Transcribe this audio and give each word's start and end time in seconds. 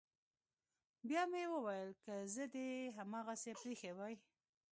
بيا 1.07 1.23
مې 1.31 1.43
وويل 1.53 1.89
که 2.03 2.13
زه 2.33 2.43
دې 2.53 2.67
هماغسې 2.97 3.51
پريښى 3.61 3.91
واى. 3.97 4.15